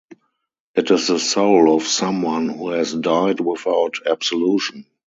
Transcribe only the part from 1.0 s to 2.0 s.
the soul of